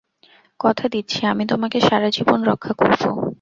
কথা 0.59 0.85
দিচ্ছি 0.87 1.19
আমি 1.25 1.43
তোমাকে 1.47 1.77
সারা 1.81 2.09
জীবন 2.09 2.39
রক্ষা 2.43 2.73
করব। 2.73 3.01